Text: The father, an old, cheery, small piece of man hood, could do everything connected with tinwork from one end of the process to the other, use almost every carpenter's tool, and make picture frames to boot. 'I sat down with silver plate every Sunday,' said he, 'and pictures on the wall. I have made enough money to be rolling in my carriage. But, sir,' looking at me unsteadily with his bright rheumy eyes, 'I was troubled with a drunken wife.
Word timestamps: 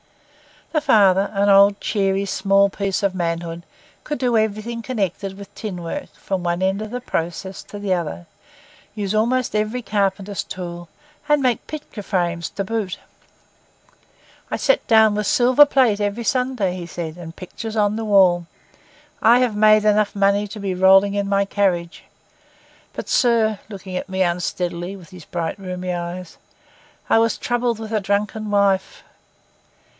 The 0.71 0.81
father, 0.81 1.29
an 1.33 1.49
old, 1.49 1.79
cheery, 1.81 2.25
small 2.25 2.69
piece 2.69 3.03
of 3.03 3.13
man 3.13 3.41
hood, 3.41 3.63
could 4.05 4.17
do 4.17 4.35
everything 4.37 4.81
connected 4.81 5.37
with 5.37 5.53
tinwork 5.53 6.09
from 6.15 6.43
one 6.43 6.63
end 6.63 6.81
of 6.81 6.89
the 6.91 7.01
process 7.01 7.61
to 7.63 7.77
the 7.77 7.93
other, 7.93 8.25
use 8.95 9.13
almost 9.13 9.53
every 9.53 9.81
carpenter's 9.83 10.43
tool, 10.43 10.87
and 11.29 11.41
make 11.41 11.67
picture 11.67 12.01
frames 12.01 12.49
to 12.51 12.63
boot. 12.63 12.97
'I 14.49 14.57
sat 14.57 14.87
down 14.87 15.13
with 15.13 15.27
silver 15.27 15.65
plate 15.65 15.99
every 16.01 16.23
Sunday,' 16.23 16.85
said 16.85 17.15
he, 17.15 17.19
'and 17.19 17.35
pictures 17.35 17.75
on 17.75 17.95
the 17.97 18.05
wall. 18.05 18.47
I 19.21 19.39
have 19.39 19.57
made 19.57 19.83
enough 19.85 20.15
money 20.15 20.47
to 20.47 20.59
be 20.59 20.73
rolling 20.73 21.13
in 21.15 21.27
my 21.27 21.43
carriage. 21.43 22.05
But, 22.93 23.09
sir,' 23.09 23.59
looking 23.69 23.97
at 23.97 24.09
me 24.09 24.23
unsteadily 24.23 24.95
with 24.95 25.09
his 25.09 25.25
bright 25.25 25.59
rheumy 25.59 25.93
eyes, 25.93 26.37
'I 27.09 27.19
was 27.19 27.37
troubled 27.37 27.77
with 27.77 27.91
a 27.91 27.99
drunken 27.99 28.49
wife. 28.49 29.03